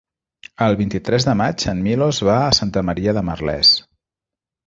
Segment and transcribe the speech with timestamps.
[0.67, 3.77] El vint-i-tres de maig en Milos va a Santa Maria de Merlès.